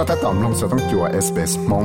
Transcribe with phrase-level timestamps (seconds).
[0.00, 1.84] ็ถ้าตอมลงสต้องจัวเอสเปสมง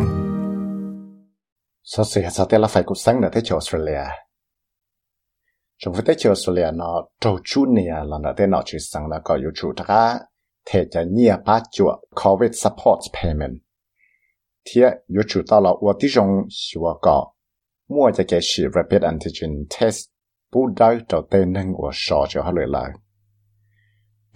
[1.91, 4.03] สเสียสเตลไฟกุสังเนที่ออสเตรเลีย
[5.81, 9.91] จงฟิเตที่ออสเตรเลียเนาะโจชูเนียหลังเตนอชิสังแล้วก็อยู่ชูทัก
[10.65, 13.55] เทจะเนียป้าจัว COVID support payment
[14.63, 16.29] เทียอยู่ชู到了我ที่จง
[16.63, 17.17] ชัวก็
[17.93, 20.01] มั่วจะแกชี rapid antigen test
[20.51, 22.39] ผู้ได้จะเต้นหนึ่งว่าชอจะ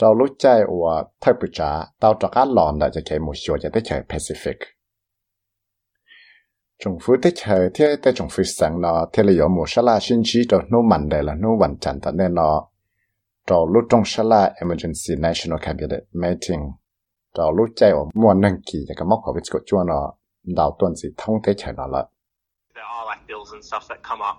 [0.01, 0.47] เขาเลยเลยเรารู้ใจ
[0.83, 4.59] ว่าถ้าปุจาเราจะการหลอนได้จะแค่มุชัวจะได้เฉย Pacific
[6.83, 12.59] จงฟื้นได้เฉยที่ได้จงฟื้นสังเนาะที่เราอยู่มุชลาชินชีตัวนู้มันได้ละนู้วันจันทร์แน่นอน
[13.47, 16.63] เรารู้จงชลา emergency national cabinet meeting
[17.35, 20.05] เรารู้ใจว่ามวนนั่งกี่จะก็มอกขอวิสกจวนเนาะ
[20.59, 22.03] ดาวต้นสิท่องได้เฉยเนาะละ
[22.77, 24.39] There are like bills and stuff that come up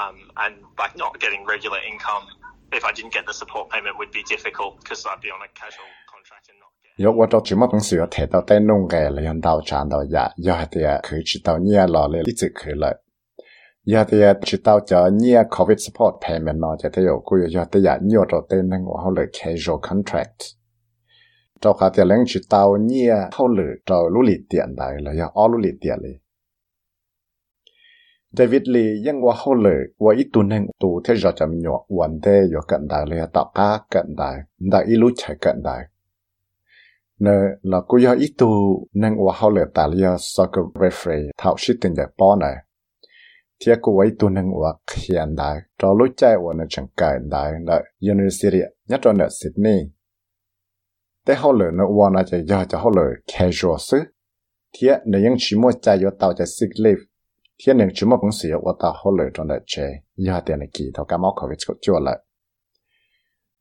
[0.00, 0.52] um, and
[0.82, 2.24] like not getting regular income
[2.71, 5.49] if I didn't get the support payment would be difficult because I'd be on a
[5.53, 6.95] casual contract and not get.
[6.97, 13.03] 有我到只么本事要提到带弄个了，用到站到呀，要还得可以知道你也老了，一直去了。
[13.85, 20.53] 要得知道叫你也 COVID support payment 咯，就得有个月要得呀，你要到带弄我好了 casual contract。
[21.61, 26.21] 照下得领知道你也好了，照努力点来了，要all 努力点嘞。
[28.37, 31.59] David Lee ยังว่าเขาเลยว่าอีตัวหนึ่งตัวที่เราจะมี
[31.97, 34.29] วันเดียวกันได้เลยต่อก้ากันได้
[34.69, 35.77] ได้อีรู้ใช้กันได้
[37.21, 38.55] เนอะเราก็ยออีตัว
[38.99, 42.55] หนึ่งว่าเขาเลยแต่เรียก soccer referee เท่าชิดเป็นอย่างป้อนเลย
[43.57, 47.71] เที่ยกูว่าอีตัวหนึ่งว่าเขียนได้เรารู้ใจว่าในจังการได้ใน
[48.11, 48.59] University
[48.91, 49.85] ยัดในซิดนีย์
[51.23, 54.03] แต่เขาเลยเนอะว่าน่าจะยอจะเขาเลย casual ซื้อ
[54.71, 57.03] เที่ยในยังชิมัวใจยอต่อจะ sick leave
[57.66, 60.68] hiện nay chúng mình sử của ta hỗ trợ trong đại chế, giờ tiền này
[60.72, 62.18] kỳ thâu cá máu khẩu vị của chúa lại.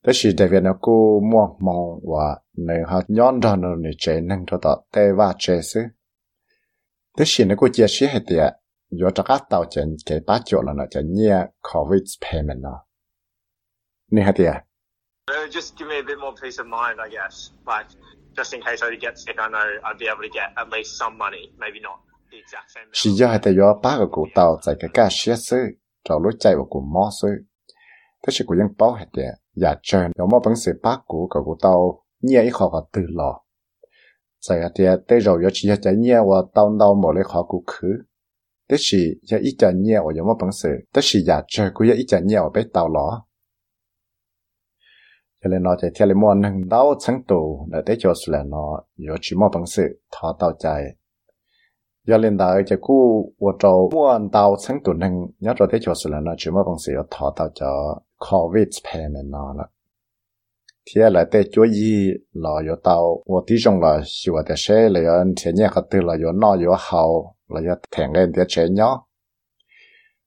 [0.03, 3.91] Đó là đại viện nó cô mua mong và nơi họ nhon ra nó này
[3.97, 5.81] chế năng cho ta tê và chế sư.
[7.17, 8.53] Thế thì nó cô chia sẻ hết tiệt,
[8.89, 12.85] giờ cho các tàu trên cái bát chỗ là nó chỉ nhia COVID payment nó.
[14.11, 14.53] Nè hết tiệt.
[15.49, 17.51] Just give me a bit more peace of mind, I guess.
[17.67, 17.89] Like,
[18.37, 20.99] just in case I get sick, I know I'd be able to get at least
[20.99, 22.94] some money, maybe not the exact same amount.
[22.94, 27.46] 是要还得要八个股道在个干些事，找路在我股毛事，
[28.20, 33.44] 但是股人包还得也真有么本事八股个股道你也一好个对了，
[34.40, 38.06] 在个的对肉要只要在你我到到某类好股去，
[38.66, 43.26] 但是要一家你我有么本事，但是也真股要一家你我被到了。
[45.44, 48.42] cho nên nó chỉ theo lấy mua nâng đau sáng tù để tới cho sự là
[48.42, 50.82] nó có chỉ mua bằng sự thọ tao chạy
[52.09, 52.87] ย้อ领导结果
[53.39, 53.97] น找我
[54.35, 55.03] 到成都人，
[55.45, 57.61] 要找的就是了呢，全部公司要讨到叫
[58.17, 59.69] COVID payment 了。
[60.85, 61.79] ที่อะไรแต่จุย
[62.41, 62.97] เราอยู่เตา
[63.31, 67.01] วันที่จงเราสิว่าแต่เช่เลยอันเชนี่เขาตื่นเราอยู่นออยู่เฮา
[67.51, 68.95] เราอยู่แทงเงินเดียเชนเนาะ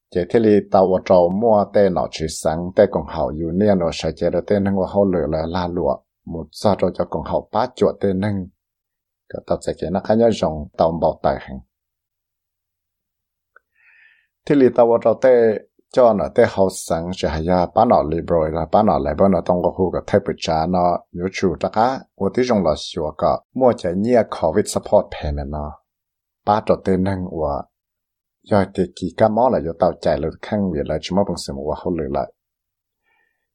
[0.09, 5.91] เที่ลีดาวัดเจามัวแต่หนอชีสังแต่กงเฮาอยู่เนี่ยเราใช้เจเรเต้นั่งว่าเฮาเหลือละลาหลว
[6.29, 8.35] หมดซาเราจะกงเฮาป้าจวดเต้นั่ง
[9.31, 11.57] ก็ตัดใจเจนะคะย้อนจงเตาเบาตายแห่ง
[14.45, 15.27] ที่ลีตาวเรเต
[15.95, 20.77] จอนะเตเฮาสังจะหายาป้านอลีบรอยละป้านอลีบรอยต้องก็คู่กับเทปจาน
[21.15, 21.87] อยูชูตะกะ
[22.19, 25.67] อุติจงลอชัวก็มัวจะเนี่ยโควิดซัพพอร์ตเพนเนอ
[26.47, 27.55] ป้าจดเตนั่งว่า
[28.51, 32.25] ยอยเตกีกะมอละยอตาใจเลยข้างเวลาชิมอบังสมว่าเขาเลยละ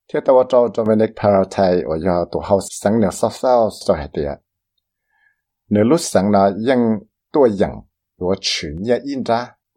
[0.06, 1.56] เทตาวจอจอเวเนกพาราไท
[1.88, 4.32] ออยาตัวเฮาสังเนี่ยซอซาวสอยเตีย
[5.72, 6.82] เนื้อลุสังนะยัง
[7.34, 7.74] ตัวอย่าง
[8.20, 9.40] ตัวชื่อเนี่ยอินจ้า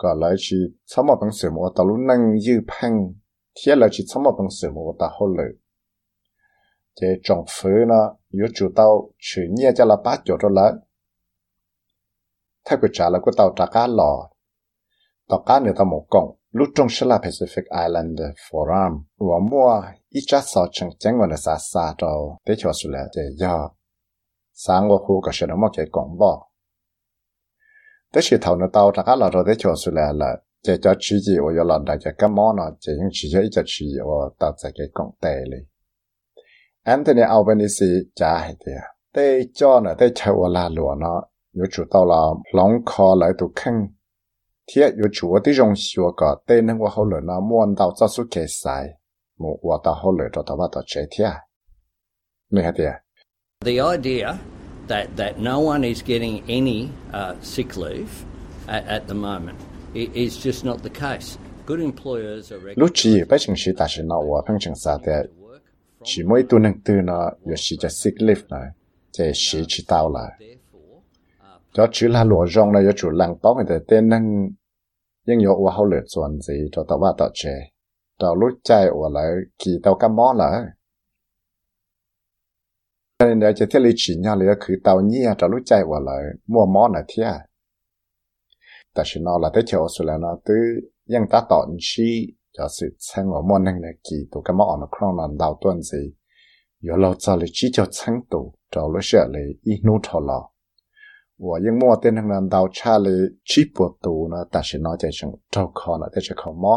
[0.00, 0.58] ก็เลยชี
[0.90, 2.94] สมอตังเสือมอตาลุนั่งยื้อพัง
[3.54, 5.50] เทียเลยชีสมอตังเสือมอตาหุ่นเลย
[6.94, 8.00] เจจงฟื้นนะ
[8.38, 8.88] ยูจูเต้า
[9.26, 10.66] ชื่อเนี่ยจะละป้าจดละ
[12.66, 14.12] ถ้ากูจ่าแล้วก็เต้าตากาหล่อ
[15.30, 16.26] ต่อก้าเหนือตะหมกง
[16.58, 19.70] ลุจงชลพีซิฟิกไอแลนด์ฟอรัมหัวมัว
[20.14, 22.02] อีจัดสอชังเจ้งวันสาสาโต
[22.42, 23.56] เตชัวสุแล้วเจยอ
[24.64, 26.38] สางวัวคูก็เชนมอกใจกงบอก
[28.13, 28.21] cộng bỏ.
[28.21, 30.77] Thế thì thầu nó tàu trả cá lò rồi để cho sự là là để
[30.81, 33.39] cho chỉ gì ở yo lần đại cho cái món nó chỉ những chỉ cho
[33.39, 35.59] ít cho chỉ ở tàu tại cái cộng tệ này.
[36.83, 37.85] Anthony Albanese
[38.15, 38.73] trả hay thế.
[39.13, 43.89] Thế cho nó thế cho là lùa nó 有主到了龙考来都看，
[44.65, 48.97] 贴有主的用学个，对那我后来呢，摸到早数给塞，
[49.37, 51.25] 我我到后来就到我到这贴，
[52.49, 52.83] 你看的。
[53.61, 54.35] The idea
[54.90, 58.10] that, that no one is getting any uh, sick leave
[58.68, 59.58] at, at the moment.
[59.94, 61.38] It is just not the case.
[61.66, 64.98] Good employers are lúc chỉ bây giờ chỉ ta chỉ nói và phong trình xã
[65.06, 65.22] thế
[66.04, 68.68] chỉ mỗi tuần hàng tư nó giờ chỉ cho sick leave này
[69.18, 70.28] thì chỉ chỉ tao là
[71.72, 74.48] cho chỉ là lúa rong này cho chủ làng bao người ta tên năng
[75.26, 77.54] nhưng có và hậu lệ chuẩn gì cho tao và tao chè
[78.18, 80.34] tao lúc chạy và lại kỳ tao cam mó
[83.20, 86.00] nên để cho thiết lý chỉ nhau là cứ tàu nhia cho lúc chạy vào
[86.00, 87.22] lại mua món là thế
[88.94, 90.54] tại vì nó là tới chỗ số là nó từ
[91.14, 91.58] ยังตาต่อ
[91.88, 92.08] ชี
[92.56, 96.02] จะสิเชิงว่ามันนั่งในกี่ตัวก็มาอ่อนครองนันดาวต้นสิ
[96.86, 100.40] 有เราจะเลยชี้จะเชิงตัวจะรู้เชื่อเลยอีนู้ทอลอ
[101.44, 103.18] 我ยังมั่วเต้นทางนั้นดาวชาเลย
[103.50, 106.74] ชี้ปวดตัวนะแต่ฉันนอยใจฉันเจ้าคอนะแต่ฉันเขามอ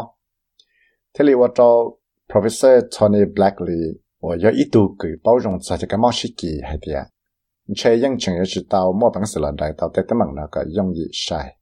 [1.12, 1.68] ที่เรียกว่าเจ้า
[2.30, 3.82] professor Tony Blackley
[4.24, 7.06] 我要一度给包容在这个毛细机海底啊，
[7.76, 11.58] 却因成也知道莫本事了来到得得猛那个容易晒，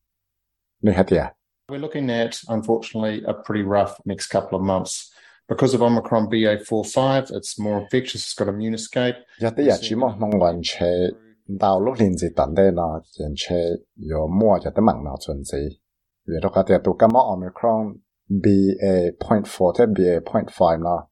[0.79, 1.33] 你海底啊。
[1.67, 5.11] We're looking at, unfortunately, a pretty rough next couple of months.
[5.49, 9.17] Because of Omicron BA45, it's more infectious, it's got immune escape.
[9.41, 11.11] Dạ tí dạ chỉ mong mong hoàn chế
[11.47, 13.57] đào lúc liền gì tận đây nó dành chế
[13.97, 15.79] yếu mua dạ tới mạng nó chuẩn gì.
[16.27, 17.97] Vì đó có thể tụ cả mỏ Omicron
[18.29, 21.09] BA.4 tới BA.5 nó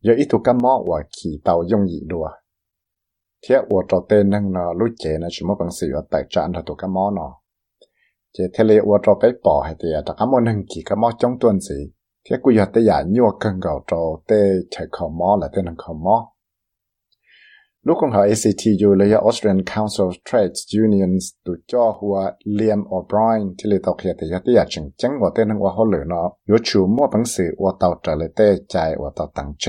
[0.00, 2.30] 有一到今日话期到容易咯，
[3.40, 7.20] 贴我做啲能呢，碌嘢呢，全部本事有大赚到到今日呢，
[8.32, 11.72] 即系你我做俾bỏ系啲啊，但系我能期今日中段子，
[12.24, 15.94] 贴佢有啲人要更高做啲齐靠么啦，啲能靠
[17.88, 17.88] 么。
[17.88, 22.16] ลูกของเขา ACTU เลย Australian Council of Trades Unions ตัวจ่อหัว
[22.58, 29.64] Liam O'Brien ที่เลยตอกเขียแต่ยติอยากจังจังว่าเต้นว่าเขาเหลือเนาะอยู่ชูมั่วปังสือว่าเตาจะเลยเต้ใจว่าเตาตังเจ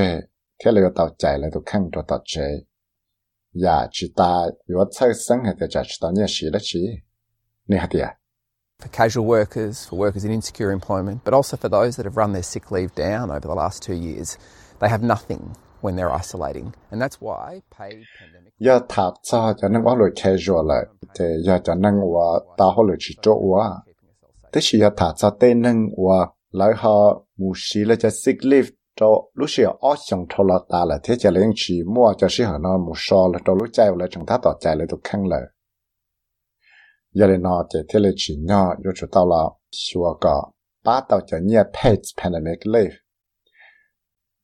[0.60, 2.34] ที่เลยเตาใจเลยตัวข้างตัวตัดเจ
[3.62, 4.34] อย่าจิตา
[4.66, 6.84] อยู่ว่าใช้สังเหตุจะจิตาเนี่ยชีละชี
[7.70, 8.08] นี่ฮะเดีย
[8.82, 12.34] for casual workers, for workers in insecure employment, but also for those that have run
[12.34, 14.38] their sick leave down over the last two years.
[14.80, 16.73] They have nothing when they're isolating.
[16.91, 18.53] And that's why paid pandemic.
[18.59, 20.85] Ya thap cha cho nên wa lo casual lại
[21.15, 23.81] te ya cho nên wa ta ho lo chi cho wa.
[24.53, 28.45] Te shi ya thap cha te nên wa lai ha mu shi la cha sick
[28.45, 28.69] leave
[29.01, 32.27] cho lúc xưa ở trong thâu là ta là thế cho lên chỉ mua cho
[32.31, 34.85] sĩ hở nó một so là cho lúc chạy là chúng ta tỏ chạy là
[34.89, 35.43] được khăn lời
[37.13, 40.35] giờ lên nó thì thế là chỉ nhỏ cho chúng ta là xua cả
[40.85, 42.95] ba tàu cho nhẹ paid pandemic leave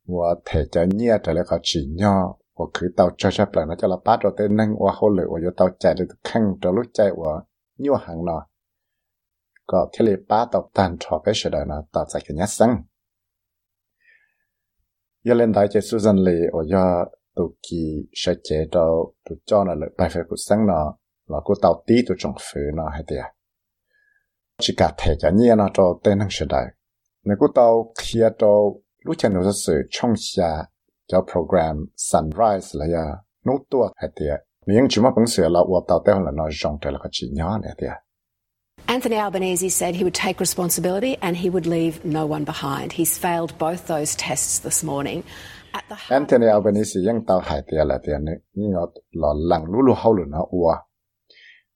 [0.07, 7.45] 我睇着捏着了个纸尿，我去到车上本来叫了八着的弄，我后来我就到家里头看着路在我
[7.79, 8.49] 尿行了，
[9.67, 12.87] 个铁里八到单朝白时的呢，到在给人生。
[15.23, 17.05] 要连带着苏生里，我要
[17.35, 18.81] 都给设计到
[19.25, 23.29] 都叫了了白费不生了，老古到底都中肥了还得呀，
[24.59, 26.77] 只个睇着捏了着在弄时代，
[27.23, 28.81] 那个到贴着。
[29.07, 30.67] 루테노저스 sunrise
[31.09, 36.33] 저 프로그램 선라이즈 라야 노또 하디야 ning chuma pengse la wa ta te hon la
[36.33, 38.03] no jong te la ka chi nya ne dia
[38.89, 42.93] Anthony Albanese said he would take responsibility and he would leave no one behind.
[42.93, 45.25] He's failed both those tests this morning.
[46.09, 49.95] Anthony Albanese yang tao hai tia la tia ne ni ngot lo lang lu lu
[49.95, 50.79] hau lu na wa.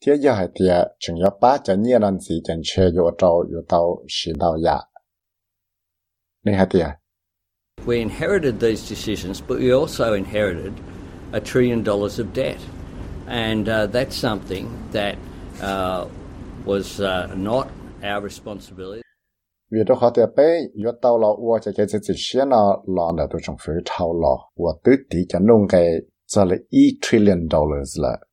[0.00, 4.64] 天一系跌，仲有八整一轮时正车要到要到时到日，
[6.40, 6.98] 你系跌。
[7.84, 10.72] We inherited these decisions, but we also inherited
[11.32, 12.56] a trillion dollars of debt,
[13.28, 15.16] and uh, that's something that
[15.60, 16.06] uh,
[16.64, 17.68] was uh, not
[18.02, 19.02] our responsibility.
[19.68, 25.78] 越到好点背，越到了我这个这这些呢，老呢都从非常了，我对底就弄个
[26.26, 28.29] 做了一 trillion dollars 了。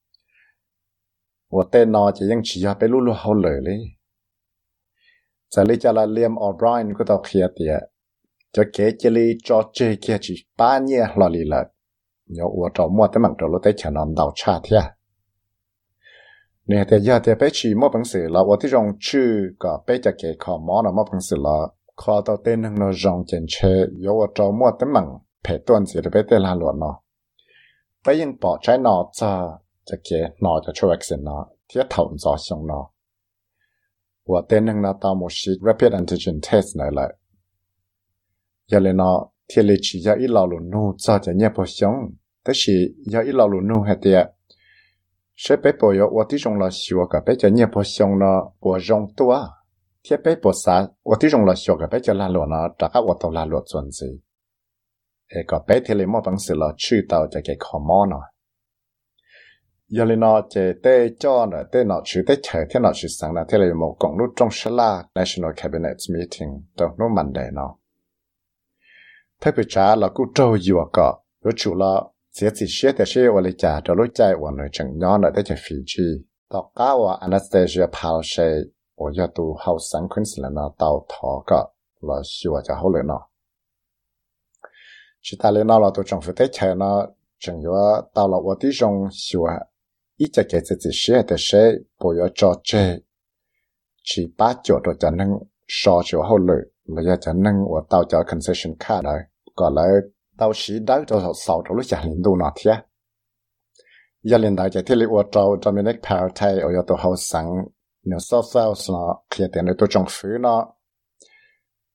[1.56, 3.82] ว่าเต้นนอจะยังฉียไปรู้ลูเขาเลยเลย
[5.54, 7.74] จะลิจาละเลียมออบรน์ก็ต้องเคลียเตีย
[8.56, 11.66] จะเกจลีจอเจเกีจีป้าเนี่ยหลอลีเลย
[12.38, 14.82] ยอวัวจอมัวแต่หมังจอรถแต่ฉนอนดาวชาเทีย
[16.68, 19.30] เนี่ยแต่ยาเต่ไปฉีมอบังสือละว่าที่รองชื่อ
[19.64, 21.58] ก็ไปจะเกขอมอนะมอบังสือเรา
[22.02, 25.08] ขอต่อเต้นหังนอจงเจนเชยยอวัวจอมัวแต่หมัง
[25.44, 26.96] เพตวนเสียไปเตลาหลวนเนาะ
[28.02, 29.32] ไปยังปอใช้นอจา
[29.88, 30.10] จะเก
[30.44, 32.82] นอจะช่วยเสนอเทียถาวจอชงนอ
[34.32, 37.10] ว่าเต้นหนึ่งนะตามชิ rapid antigen test ไหนเลย
[38.72, 39.12] ยาเลนอ
[39.48, 41.96] เทียเลชียาอีลาลุนูจอจะเนี่ยพอชง
[42.44, 42.76] แต่ชี
[43.14, 44.20] ยาอีลาลุนูเฮเตีย
[45.42, 49.34] ใช้ไปปอยว่าที่จงลาชัวกับไปจะเนี่ยพอชงนอปัวจงตัว
[50.02, 50.76] เทียไปปวดสา
[51.10, 54.10] ว่าที่จงลาชัวกับไปจะลาหลวนอจากว่าตัวลาหลวนส่วนสี
[55.30, 58.22] เอก็ไปเทเลมอบังสือเราชื่อเตาจะเกคอมอนอ
[59.88, 63.08] giờ lên nó chế tê cho nó tê nó chữ tê chạy thế nó chữ
[63.08, 67.08] sáng là thế là một cộng lúc trong sơ la, National Cabinet Meeting trong nó
[67.08, 67.76] mạnh đề nó.
[69.42, 71.14] Thế bị trả là cũng trâu yêu cả
[71.44, 72.02] rồi chủ là
[72.32, 75.30] sẽ chỉ xe để xe vào lấy trả cho chạy vào nơi chẳng nhỏ nữa
[75.36, 76.04] để phí chi.
[76.50, 78.50] Tao cá và Anastasia Palshe
[78.96, 81.44] ở nhà tù hậu sáng Queensland nó tàu thọ
[82.02, 83.28] là siêu cho hậu lệ nó.
[85.22, 87.08] Chỉ ta lên nó là tôi trong phải tê chạy nó,
[87.40, 87.72] chẳng yếu
[88.14, 89.46] tao là ở tí trong siêu
[90.18, 93.02] ít cho cái chỉ xe để xe bộ yếu cho chơi
[94.04, 95.28] chỉ ba chỗ rồi cho nên
[95.68, 96.54] so chỗ hậu lệ
[96.86, 99.20] là giờ cho nên ở tàu cho concession card rồi
[99.56, 99.88] còn lại
[100.38, 102.72] tàu sĩ đá cho sau chỗ lúc trả liền đồ nọ thế
[104.24, 107.50] giờ liền đại cho thế liệu ở tàu Dominic Powell thay ở tàu hậu sáng
[108.04, 110.68] nếu sau sau nó kia tiền tôi trong phứ nó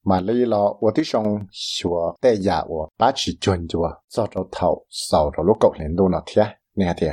[0.04, 4.26] mà lấy lo ở tí trong sửa tệ giả ở ba chỉ chuẩn chùa cho
[4.30, 4.44] cho
[4.88, 6.42] sau cho lúc cậu liền đồ nọ thế
[6.76, 7.10] nè thế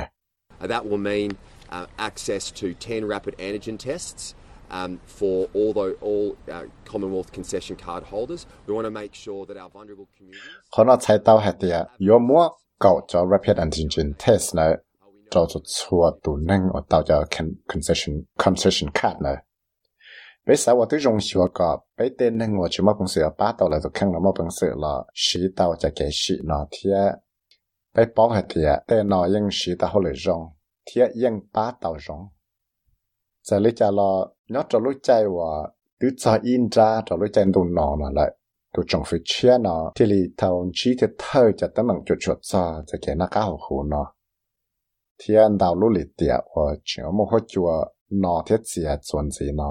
[0.59, 1.31] that will mean
[1.69, 4.35] uh, access to 10 rapid antigen tests
[4.71, 8.45] um, for all, the, all uh, Commonwealth concession card holders.
[8.67, 10.41] We want to make sure that our vulnerable communities.
[10.71, 14.73] khó nó chạy tàu hạt tiệt yếu mua cậu cho rapid antigen test này
[15.31, 17.23] cho cho chua tụ năng ở tàu cho
[17.67, 19.35] concession concession card này
[20.45, 27.19] bây giờ 我对用学个被电能我去么公司要把到了就看了么公司了，洗到就给洗那天。
[27.92, 30.42] ไปป้องห้เถียแต่นอยังสีตาหัวเลยรอง
[30.84, 32.22] เทียยังป้าเต่ารอง
[33.46, 34.10] จะเลยจะรอ
[34.54, 35.50] ยอดจะรู้ใจว่า
[36.00, 38.20] ตื้อใจอินจาจะรู้ใจดูนอนอะไร
[38.74, 44.02] ตัวจงฟิเชียนอที่ลีทาวชี้เทเธอจะต้องจุดจุดซาจะแกนหน้าก้าหูนอ
[45.18, 47.68] เทียนดาวลุ่ยเตียว่าเชื่อโมโหจัว
[48.22, 49.70] นอเทียเสียส่วนสีนอ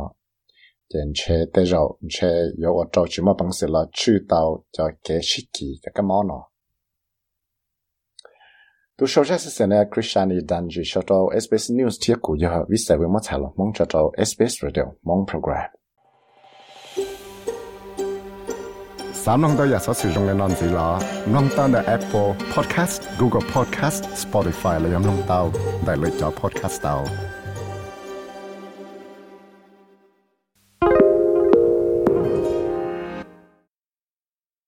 [0.87, 1.19] เจนเช
[1.51, 2.15] เตเราเช
[2.63, 4.41] ยว่าเจ้าชิมบังสิละชื่อเตา
[4.75, 6.39] จะแกชิกิจะก็มอนอ
[8.99, 12.77] tu sau sẽ sẽ nè Christiani Danji cho tàu SBS News thiết của giờ vì
[12.77, 15.71] sẽ với mất thảo mong cho tàu SBS Radio mong program.
[19.13, 20.99] Sám nông tàu giả sử dụng nền nền gì là
[21.33, 25.51] nông tàu là Apple Podcast, Google Podcast, Spotify là yếm nông tàu
[25.87, 27.05] đại lựa chọn podcast tàu.